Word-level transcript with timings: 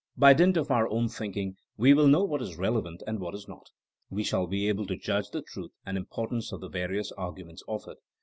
By 0.17 0.33
dint 0.33 0.57
of 0.57 0.71
our 0.71 0.89
own 0.89 1.09
thinking 1.09 1.57
we 1.77 1.93
will 1.93 2.07
know 2.07 2.23
what 2.23 2.41
is 2.41 2.57
relevant 2.57 3.03
and 3.05 3.19
what 3.19 3.35
is 3.35 3.47
not; 3.47 3.69
we 4.09 4.23
shall 4.23 4.47
be 4.47 4.67
able 4.67 4.87
to 4.87 4.97
judge 4.97 5.29
the 5.29 5.43
truth 5.43 5.73
and 5.85 5.95
importance 5.95 6.51
of 6.51 6.59
the 6.61 6.69
various 6.69 7.11
arguments 7.19 7.61
offered. 7.67 7.97